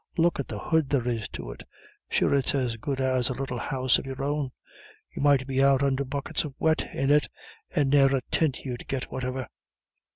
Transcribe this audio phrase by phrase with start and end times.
[0.17, 1.61] Look at the hood there is to it.
[2.09, 4.49] Sure it's as good as a little house of your own.
[5.15, 7.27] You might be out under buckets of wet in it,
[7.69, 9.47] and ne'er a tint you'd git whatever."